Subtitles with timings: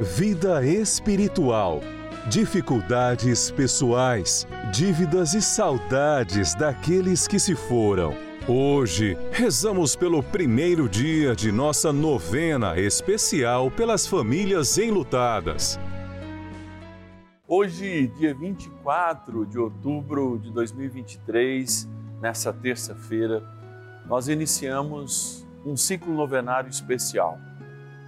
[0.00, 1.80] vida espiritual,
[2.30, 8.14] dificuldades pessoais, dívidas e saudades daqueles que se foram.
[8.46, 15.80] Hoje, rezamos pelo primeiro dia de nossa novena especial pelas famílias enlutadas.
[17.46, 21.88] Hoje, dia 24 de outubro de 2023,
[22.20, 23.42] nessa terça-feira,
[24.06, 27.47] nós iniciamos um ciclo novenário especial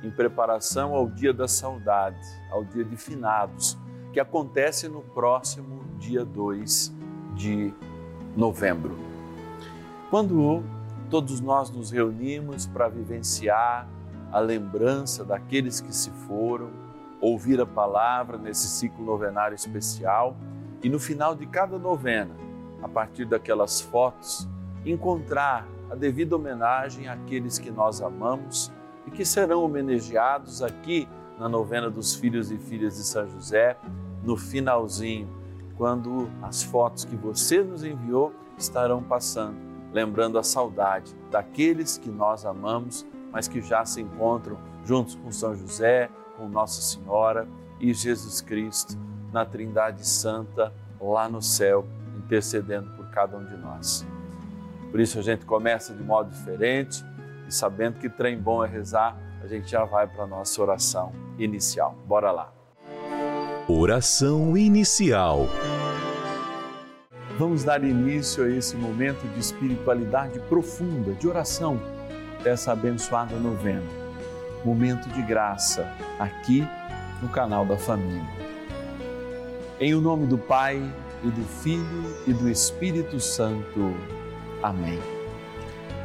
[0.03, 3.79] em preparação ao Dia da Saudade, ao Dia de Finados,
[4.13, 6.93] que acontece no próximo dia 2
[7.35, 7.73] de
[8.37, 8.97] novembro.
[10.11, 10.63] Quando
[11.09, 13.89] todos nós nos reunimos para vivenciar
[14.33, 16.71] a lembrança daqueles que se foram,
[17.21, 20.37] ouvir a palavra nesse ciclo novenário especial
[20.83, 22.35] e no final de cada novena,
[22.83, 24.49] a partir daquelas fotos,
[24.85, 28.73] encontrar a devida homenagem àqueles que nós amamos
[29.07, 33.77] e que serão homenageados aqui na novena dos filhos e filhas de São José,
[34.23, 35.29] no finalzinho,
[35.77, 39.57] quando as fotos que você nos enviou estarão passando,
[39.93, 45.55] lembrando a saudade daqueles que nós amamos, mas que já se encontram juntos com São
[45.55, 47.49] José, com Nossa Senhora
[47.81, 48.99] e Jesus Cristo
[49.33, 51.87] na Trindade Santa, lá no céu,
[52.19, 54.07] intercedendo por cada um de nós.
[54.91, 57.03] Por isso a gente começa de modo diferente
[57.51, 61.13] e sabendo que trem bom é rezar, a gente já vai para a nossa oração
[61.37, 61.97] inicial.
[62.07, 62.53] Bora lá.
[63.67, 65.49] Oração inicial.
[67.37, 71.81] Vamos dar início a esse momento de espiritualidade profunda, de oração
[72.45, 73.83] dessa abençoada novena.
[74.65, 76.65] Momento de graça, aqui
[77.21, 78.31] no canal da família.
[79.81, 80.77] Em o nome do Pai
[81.25, 83.95] e do Filho e do Espírito Santo.
[84.63, 85.20] Amém.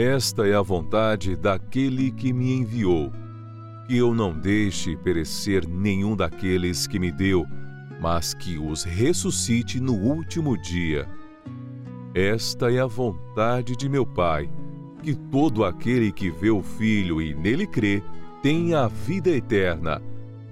[0.00, 3.12] Esta é a vontade daquele que me enviou
[3.90, 7.44] que eu não deixe perecer nenhum daqueles que me deu,
[8.00, 11.08] mas que os ressuscite no último dia.
[12.14, 14.48] Esta é a vontade de meu Pai,
[15.02, 18.00] que todo aquele que vê o Filho e nele crê
[18.40, 20.00] tenha a vida eterna,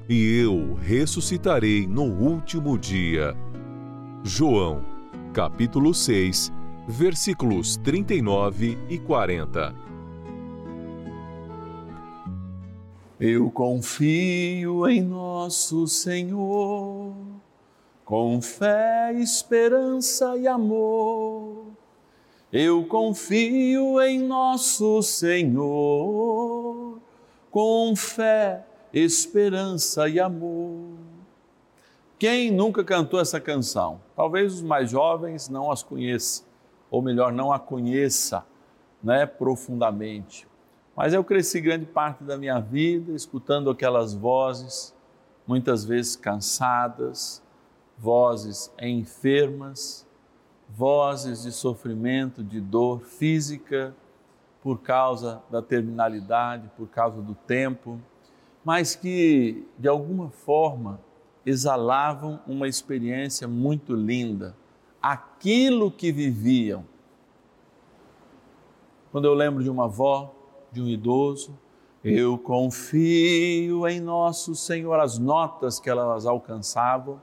[0.09, 3.37] e eu ressuscitarei no último dia.
[4.25, 4.85] João,
[5.33, 6.53] capítulo 6,
[6.89, 9.75] versículos 39 e 40.
[13.21, 17.13] Eu confio em nosso Senhor,
[18.07, 21.67] com fé, esperança e amor.
[22.51, 25.39] Eu confio em nosso Senhor,
[27.51, 28.65] com fé,
[28.95, 30.97] esperança e amor.
[32.19, 34.01] Quem nunca cantou essa canção?
[34.17, 36.48] Talvez os mais jovens não as conheçam,
[36.91, 38.45] ou melhor, não a conheça
[39.03, 40.47] né, profundamente.
[40.97, 44.95] Mas eu cresci grande parte da minha vida escutando aquelas vozes,
[45.47, 47.43] muitas vezes cansadas,
[47.97, 50.07] vozes enfermas,
[50.69, 53.95] vozes de sofrimento, de dor física,
[54.63, 58.01] por causa da terminalidade, por causa do tempo,
[58.65, 61.01] mas que de alguma forma
[61.47, 64.55] exalavam uma experiência muito linda,
[65.03, 66.85] aquilo que viviam.
[69.11, 70.35] Quando eu lembro de uma avó
[70.71, 71.59] de um idoso.
[72.05, 74.99] Eu confio em nosso Senhor.
[75.01, 77.21] As notas que elas alcançavam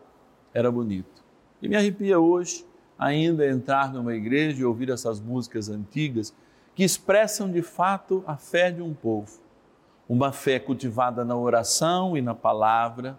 [0.54, 1.24] era bonito.
[1.62, 2.66] E me arrepia hoje
[2.98, 6.33] ainda entrar numa igreja e ouvir essas músicas antigas
[6.74, 9.39] que expressam de fato a fé de um povo.
[10.07, 13.18] Uma fé cultivada na oração e na palavra,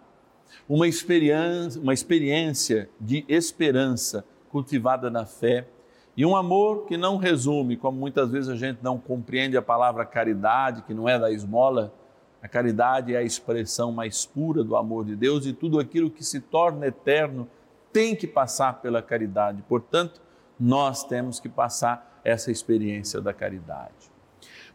[0.69, 4.23] uma experiência, uma experiência de esperança
[4.57, 5.67] cultivada na fé
[6.15, 10.03] e um amor que não resume, como muitas vezes a gente não compreende a palavra
[10.03, 11.93] caridade, que não é da esmola.
[12.41, 16.25] A caridade é a expressão mais pura do amor de Deus e tudo aquilo que
[16.25, 17.47] se torna eterno
[17.93, 19.63] tem que passar pela caridade.
[19.69, 20.19] Portanto,
[20.59, 24.11] nós temos que passar essa experiência da caridade.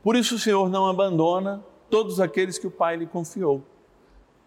[0.00, 3.64] Por isso, o Senhor não abandona todos aqueles que o Pai lhe confiou.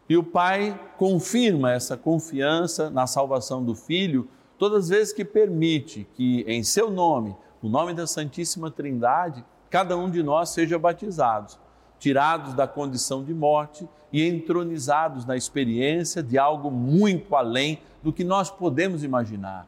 [0.07, 6.07] E o Pai confirma essa confiança na salvação do Filho todas as vezes que permite
[6.13, 11.53] que em seu nome, o nome da Santíssima Trindade, cada um de nós seja batizado,
[11.99, 18.23] tirados da condição de morte e entronizados na experiência de algo muito além do que
[18.23, 19.67] nós podemos imaginar.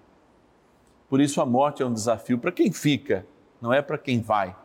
[1.10, 3.26] Por isso a morte é um desafio para quem fica,
[3.62, 4.56] não é para quem vai.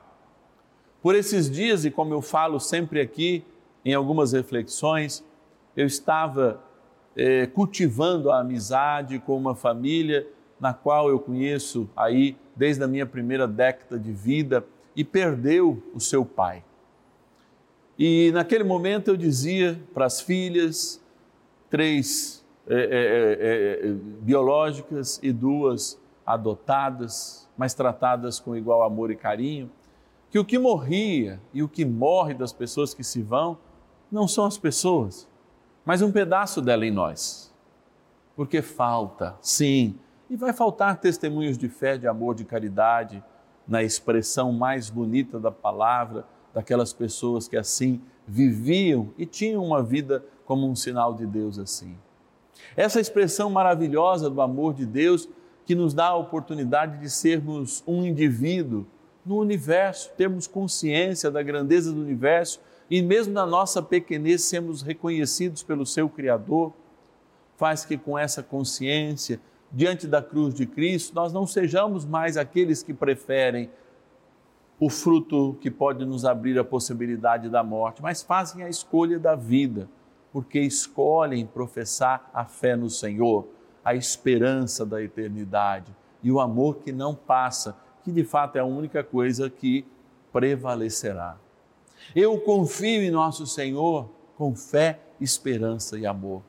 [1.01, 3.45] Por esses dias, e como eu falo sempre aqui
[3.85, 5.25] em algumas reflexões,
[5.77, 6.63] eu estava
[7.17, 10.27] é, cultivando a amizade com uma família
[10.59, 14.65] na qual eu conheço aí desde a minha primeira década de vida
[14.95, 16.65] e perdeu o seu pai.
[17.99, 21.03] E naquele momento eu dizia para as filhas,
[21.69, 29.17] três é, é, é, é, biológicas e duas adotadas, mas tratadas com igual amor e
[29.17, 29.71] carinho,
[30.31, 33.59] que o que morria e o que morre das pessoas que se vão
[34.11, 35.29] não são as pessoas,
[35.85, 37.53] mas um pedaço dela em nós.
[38.37, 39.99] Porque falta, sim,
[40.31, 43.23] e vai faltar testemunhos de fé, de amor, de caridade,
[43.67, 46.25] na expressão mais bonita da palavra,
[46.55, 51.97] daquelas pessoas que assim viviam e tinham uma vida como um sinal de Deus assim.
[52.77, 55.29] Essa expressão maravilhosa do amor de Deus
[55.65, 58.87] que nos dá a oportunidade de sermos um indivíduo
[59.25, 62.61] no universo, termos consciência da grandeza do universo
[62.93, 66.75] e mesmo na nossa pequenez sermos reconhecidos pelo seu Criador,
[67.57, 69.41] faz que com essa consciência,
[69.73, 73.71] diante da cruz de Cristo, nós não sejamos mais aqueles que preferem
[74.79, 79.35] o fruto que pode nos abrir a possibilidade da morte, mas fazem a escolha da
[79.35, 79.89] vida,
[80.31, 83.49] porque escolhem professar a fé no Senhor,
[83.83, 88.67] a esperança da eternidade e o amor que não passa, que de fato é a
[88.67, 89.87] única coisa que
[90.31, 91.39] prevalecerá.
[92.15, 96.43] Eu confio em nosso Senhor com fé, esperança e amor.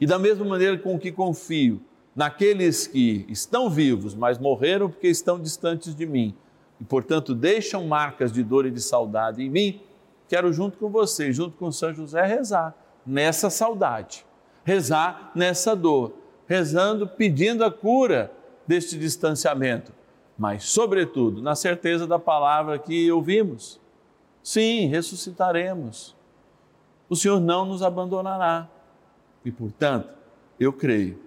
[0.00, 1.80] E da mesma maneira com que confio
[2.14, 6.34] naqueles que estão vivos, mas morreram porque estão distantes de mim
[6.80, 9.80] e, portanto, deixam marcas de dor e de saudade em mim,
[10.28, 12.74] quero junto com você, junto com São José, rezar
[13.06, 14.24] nessa saudade,
[14.64, 16.14] rezar nessa dor,
[16.46, 18.32] rezando, pedindo a cura
[18.66, 19.92] deste distanciamento,
[20.36, 23.80] mas, sobretudo, na certeza da palavra que ouvimos.
[24.44, 26.14] Sim, ressuscitaremos.
[27.08, 28.68] O Senhor não nos abandonará.
[29.42, 30.10] E, portanto,
[30.60, 31.18] eu creio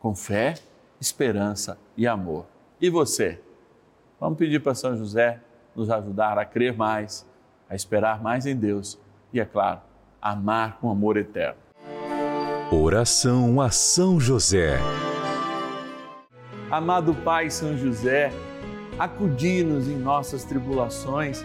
[0.00, 0.54] com fé,
[1.00, 2.46] esperança e amor.
[2.80, 3.40] E você?
[4.18, 5.40] Vamos pedir para São José
[5.76, 7.24] nos ajudar a crer mais,
[7.70, 8.98] a esperar mais em Deus
[9.32, 9.80] e, é claro,
[10.20, 11.60] amar com amor eterno.
[12.72, 14.80] Oração a São José.
[16.68, 18.32] Amado Pai São José,
[18.98, 21.44] acudi-nos em nossas tribulações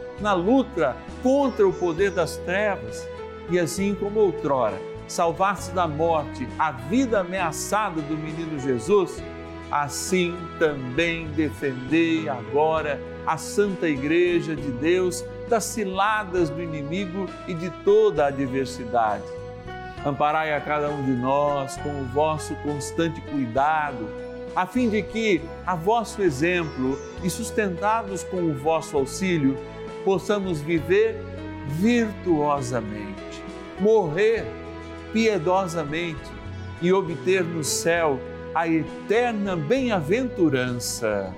[0.21, 3.07] na luta contra o poder das trevas.
[3.49, 9.21] E assim como outrora, salvaste da morte a vida ameaçada do menino Jesus,
[9.69, 17.69] assim também defendei agora a Santa Igreja de Deus das ciladas do inimigo e de
[17.83, 19.25] toda a adversidade.
[20.05, 24.09] Amparai a cada um de nós com o vosso constante cuidado,
[24.55, 29.57] a fim de que, a vosso exemplo e sustentados com o vosso auxílio,
[30.03, 31.15] possamos viver
[31.67, 33.43] virtuosamente,
[33.79, 34.45] morrer
[35.13, 36.29] piedosamente
[36.81, 38.19] e obter no céu
[38.53, 41.33] a eterna bem-aventurança.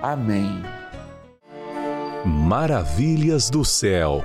[0.00, 0.62] Amém.
[2.24, 4.22] Maravilhas do céu.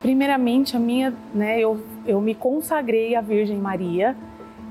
[0.00, 4.16] Primeiramente, a minha, né, eu, eu me consagrei à Virgem Maria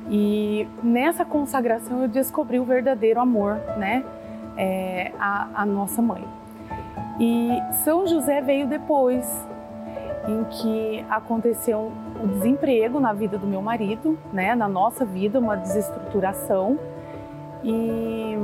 [0.10, 4.04] e nessa consagração eu descobri o verdadeiro amor, né,
[4.56, 6.24] é, a, a nossa mãe.
[7.20, 9.26] E São José veio depois,
[10.28, 15.56] em que aconteceu o desemprego na vida do meu marido, né, na nossa vida, uma
[15.56, 16.78] desestruturação.
[17.64, 18.36] E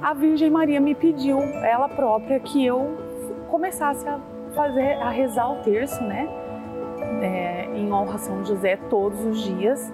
[0.00, 2.96] a Virgem Maria me pediu, ela própria, que eu
[3.50, 4.20] começasse a
[4.54, 6.28] fazer, a rezar o terço, né,
[7.20, 9.92] é, em honra a São José todos os dias.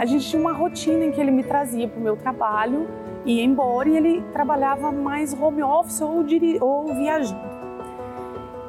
[0.00, 2.88] A gente tinha uma rotina em que ele me trazia para o meu trabalho
[3.26, 6.24] ia embora e ele trabalhava mais home office ou,
[6.62, 7.50] ou viajando.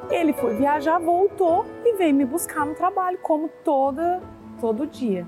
[0.10, 4.22] Ele foi viajar, voltou e veio me buscar no trabalho, como toda,
[4.60, 5.26] todo dia.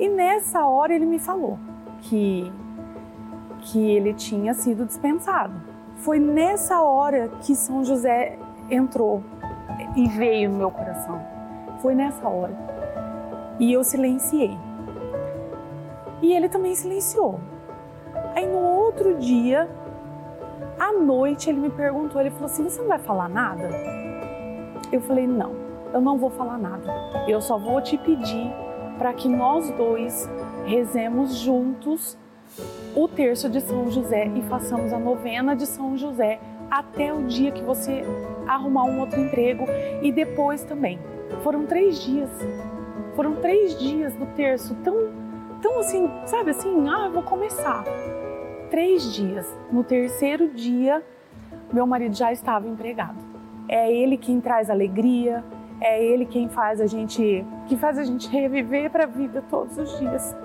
[0.00, 1.60] E nessa hora ele me falou
[2.00, 2.52] que,
[3.60, 5.62] que ele tinha sido dispensado.
[5.98, 8.36] Foi nessa hora que São José
[8.68, 9.22] entrou
[9.94, 11.24] e veio no meu coração.
[11.80, 12.56] Foi nessa hora.
[13.60, 14.58] E eu silenciei.
[16.22, 17.40] E ele também silenciou.
[18.34, 19.68] Aí no outro dia,
[20.78, 23.70] à noite, ele me perguntou, ele falou assim, você não vai falar nada?
[24.90, 25.52] Eu falei, não,
[25.92, 26.92] eu não vou falar nada.
[27.28, 28.52] Eu só vou te pedir
[28.98, 30.28] para que nós dois
[30.64, 32.16] rezemos juntos
[32.94, 36.38] o terço de São José e façamos a novena de São José
[36.70, 38.02] até o dia que você
[38.46, 39.64] arrumar um outro emprego
[40.02, 40.98] e depois também.
[41.42, 42.30] Foram três dias.
[43.14, 45.08] Foram três dias do terço tão,
[45.64, 47.84] tão assim, sabe assim, ah, vou começar
[48.70, 49.50] três dias.
[49.72, 51.02] No terceiro dia,
[51.72, 53.16] meu marido já estava empregado.
[53.66, 55.42] É ele quem traz alegria,
[55.80, 59.78] é ele quem faz a gente, que faz a gente reviver para a vida todos
[59.78, 60.36] os dias,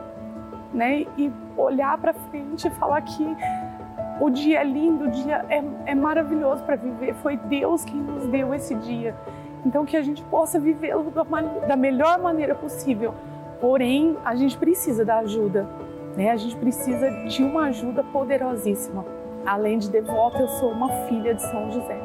[0.73, 1.05] né?
[1.17, 3.27] E olhar para frente e falar que
[4.21, 7.13] o dia é lindo, o dia é, é maravilhoso para viver.
[7.15, 9.13] Foi Deus quem nos deu esse dia.
[9.65, 11.23] Então que a gente possa vivê-lo da,
[11.67, 13.13] da melhor maneira possível.
[13.59, 15.67] Porém, a gente precisa da ajuda
[16.15, 16.31] né?
[16.31, 19.05] A gente precisa de uma ajuda poderosíssima.
[19.45, 21.97] Além de devota, eu sou uma filha de São José,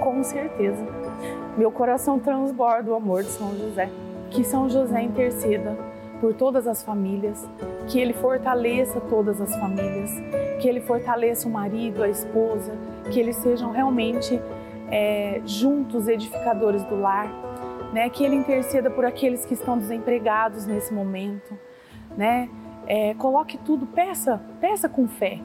[0.00, 0.86] com certeza.
[1.56, 3.88] Meu coração transborda o amor de São José.
[4.30, 5.76] Que São José interceda
[6.20, 7.48] por todas as famílias,
[7.88, 10.10] que ele fortaleça todas as famílias,
[10.60, 12.72] que ele fortaleça o marido, a esposa,
[13.10, 14.40] que eles sejam realmente
[14.90, 17.30] é, juntos edificadores do lar,
[17.94, 18.10] né?
[18.10, 21.56] Que Ele interceda por aqueles que estão desempregados nesse momento,
[22.16, 22.50] né?
[22.86, 25.38] É, coloque tudo, peça, peça com fé,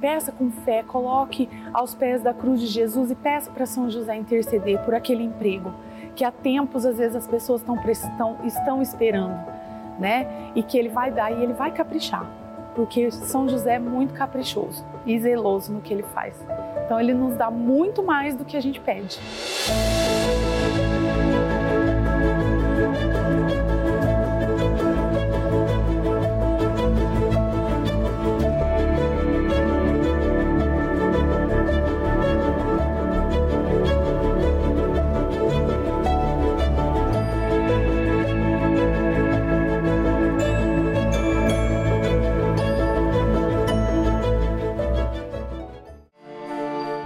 [0.00, 4.14] peça com fé, coloque aos pés da cruz de Jesus e peça para São José
[4.14, 5.72] interceder por aquele emprego
[6.14, 9.36] que há tempos às vezes as pessoas estão, estão, estão esperando,
[9.98, 10.52] né?
[10.54, 12.30] E que ele vai dar e ele vai caprichar,
[12.76, 16.36] porque São José é muito caprichoso e zeloso no que ele faz.
[16.84, 19.18] Então ele nos dá muito mais do que a gente pede.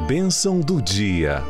[0.09, 1.43] Bênção do dia.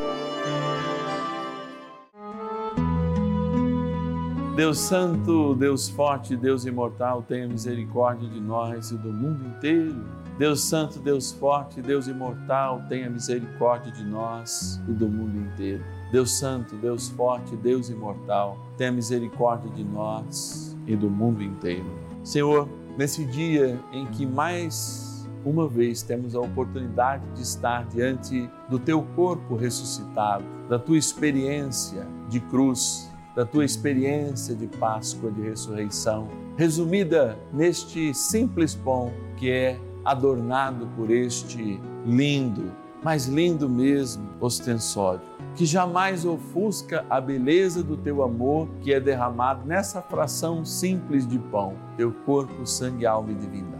[4.56, 10.04] Deus Santo, Deus Forte, Deus Imortal, tenha misericórdia de nós e do mundo inteiro.
[10.36, 15.84] Deus Santo, Deus Forte, Deus Imortal, tenha misericórdia de nós e do mundo inteiro.
[16.10, 21.86] Deus Santo, Deus Forte, Deus Imortal, tenha misericórdia de nós e do mundo inteiro.
[22.24, 25.07] Senhor, nesse dia em que mais
[25.44, 32.06] uma vez temos a oportunidade de estar diante do teu corpo ressuscitado, da tua experiência
[32.28, 39.78] de cruz, da tua experiência de Páscoa, de ressurreição, resumida neste simples pão que é
[40.04, 45.20] adornado por este lindo, mais lindo mesmo, ostensório,
[45.54, 51.38] que jamais ofusca a beleza do teu amor que é derramado nessa fração simples de
[51.38, 53.77] pão, teu corpo, sangue, alma e divindade.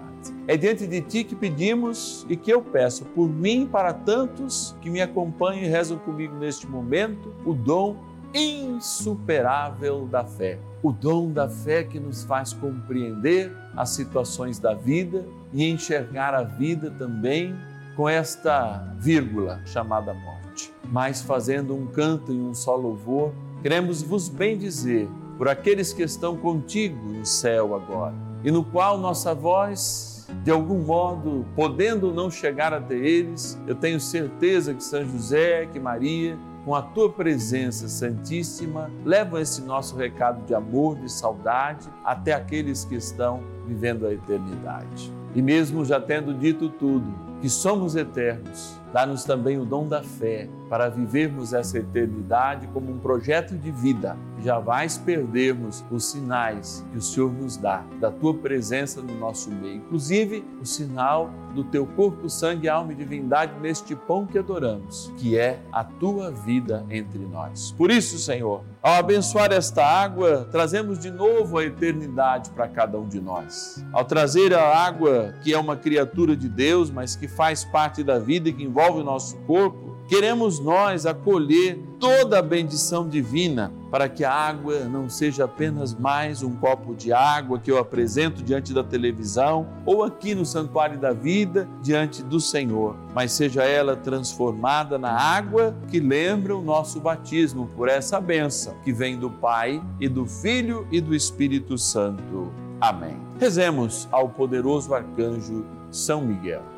[0.48, 4.88] É diante de ti que pedimos e que eu peço por mim para tantos que
[4.88, 7.96] me acompanham e rezam comigo neste momento o dom
[8.32, 10.58] insuperável da fé.
[10.82, 16.44] O dom da fé que nos faz compreender as situações da vida e enxergar a
[16.44, 17.54] vida também
[17.94, 20.72] com esta vírgula chamada morte.
[20.90, 26.38] Mas fazendo um canto e um só louvor, queremos vos bendizer por aqueles que estão
[26.38, 32.72] contigo no céu agora e no qual nossa voz de algum modo, podendo não chegar
[32.72, 38.90] até eles, eu tenho certeza que São José, que Maria, com a tua presença santíssima,
[39.04, 45.12] levam esse nosso recado de amor, de saudade até aqueles que estão vivendo a eternidade.
[45.34, 47.06] E mesmo já tendo dito tudo,
[47.40, 52.98] que somos eternos, dá-nos também o dom da fé para vivermos essa eternidade como um
[52.98, 54.16] projeto de vida.
[54.40, 59.76] Jamais perdermos os sinais que o Senhor nos dá, da tua presença no nosso meio,
[59.76, 65.36] inclusive o sinal do teu corpo, sangue, alma e divindade neste pão que adoramos, que
[65.36, 67.74] é a tua vida entre nós.
[67.76, 73.08] Por isso, Senhor, ao abençoar esta água, trazemos de novo a eternidade para cada um
[73.08, 73.84] de nós.
[73.92, 78.18] Ao trazer a água, que é uma criatura de Deus, mas que faz parte da
[78.18, 84.08] vida e que envolve o nosso corpo, queremos nós acolher toda a bendição divina para
[84.08, 88.72] que a água não seja apenas mais um copo de água que eu apresento diante
[88.72, 94.96] da televisão ou aqui no Santuário da Vida diante do Senhor, mas seja ela transformada
[94.96, 100.08] na água que lembra o nosso batismo por essa benção que vem do Pai e
[100.08, 102.52] do Filho e do Espírito Santo.
[102.80, 103.18] Amém.
[103.40, 106.77] Rezemos ao poderoso arcanjo São Miguel.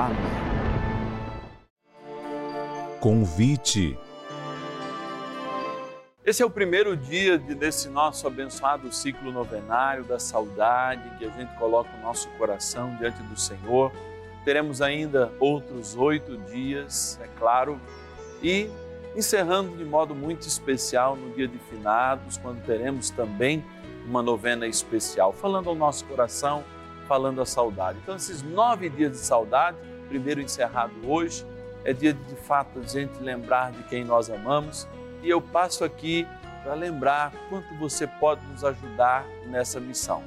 [0.00, 0.16] Amém.
[3.00, 3.98] Convite.
[6.24, 11.54] Esse é o primeiro dia desse nosso abençoado ciclo novenário da saudade, que a gente
[11.58, 13.92] coloca o nosso coração diante do Senhor.
[14.42, 17.78] Teremos ainda outros oito dias, é claro,
[18.42, 18.70] e
[19.14, 23.62] encerrando de modo muito especial no dia de finados, quando teremos também
[24.06, 26.64] uma novena especial, falando ao nosso coração
[27.10, 27.98] falando a saudade.
[28.00, 29.76] Então, esses nove dias de saudade,
[30.08, 31.44] primeiro encerrado hoje,
[31.84, 34.86] é dia de, de fato a gente lembrar de quem nós amamos.
[35.20, 36.24] E eu passo aqui
[36.62, 40.22] para lembrar quanto você pode nos ajudar nessa missão.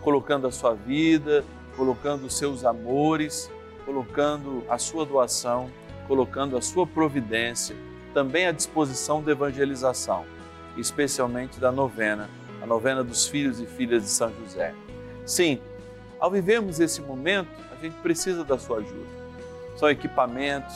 [0.00, 1.44] Colocando a sua vida,
[1.76, 3.50] colocando os seus amores,
[3.84, 5.70] colocando a sua doação
[6.06, 7.76] colocando a sua providência
[8.14, 10.24] também à disposição da evangelização,
[10.76, 12.30] especialmente da novena,
[12.62, 14.74] a novena dos filhos e filhas de São José.
[15.26, 15.60] Sim,
[16.20, 19.16] ao vivermos esse momento, a gente precisa da sua ajuda.
[19.74, 20.72] São equipamentos,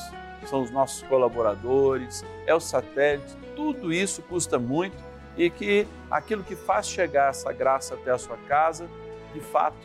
[0.47, 4.97] são os nossos colaboradores, é o satélite, tudo isso custa muito
[5.37, 8.89] e que aquilo que faz chegar essa graça até a sua casa,
[9.33, 9.77] de fato,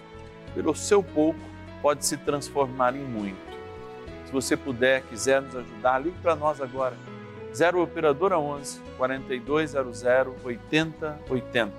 [0.55, 1.39] pelo seu pouco,
[1.81, 3.37] pode se transformar em muito.
[4.25, 6.95] Se você puder, quiser nos ajudar, ligue para nós agora.
[7.53, 10.03] 0 Operadora 11 4200
[10.43, 11.71] 8080.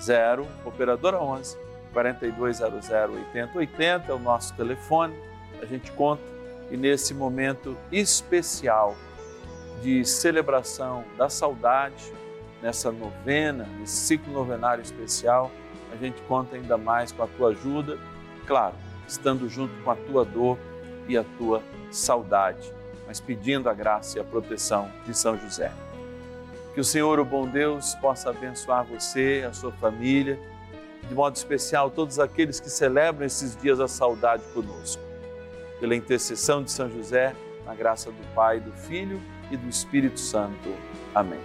[0.00, 5.14] 0 Operadora 11 4200 8080 é o nosso telefone.
[5.60, 6.22] A gente conta
[6.72, 8.96] e nesse momento especial
[9.82, 12.12] de celebração da saudade,
[12.62, 15.50] nessa novena, nesse ciclo novenário especial,
[15.92, 17.98] a gente conta ainda mais com a tua ajuda,
[18.46, 18.74] claro,
[19.06, 20.58] estando junto com a tua dor
[21.06, 22.72] e a tua saudade,
[23.06, 25.70] mas pedindo a graça e a proteção de São José.
[26.72, 30.38] Que o Senhor, o bom Deus, possa abençoar você, a sua família,
[31.08, 35.02] de modo especial todos aqueles que celebram esses dias a saudade conosco.
[35.80, 37.34] Pela intercessão de São José,
[37.66, 40.74] na graça do Pai, do Filho e do Espírito Santo.
[41.14, 41.40] Amém.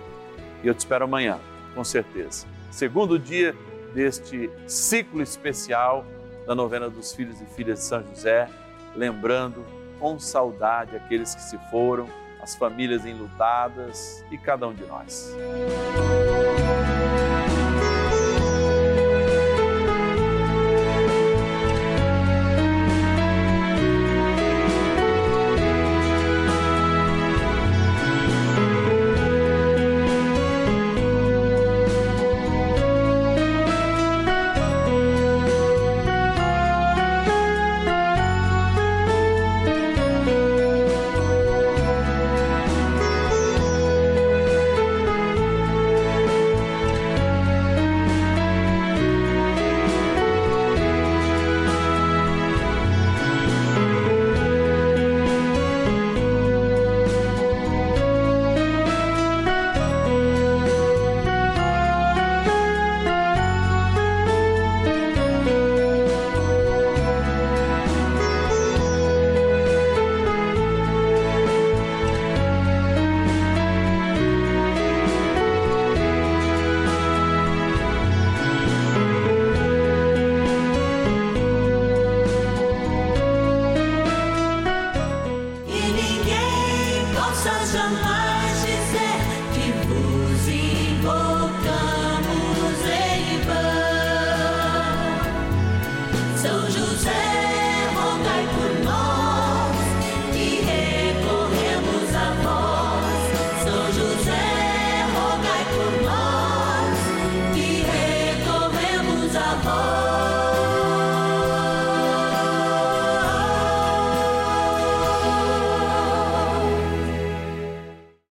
[0.63, 1.39] E eu te espero amanhã,
[1.73, 2.45] com certeza.
[2.71, 3.55] Segundo dia
[3.93, 6.05] deste ciclo especial
[6.45, 8.49] da novena dos filhos e filhas de São José,
[8.95, 9.65] lembrando
[9.99, 12.07] com saudade aqueles que se foram,
[12.41, 15.35] as famílias enlutadas e cada um de nós.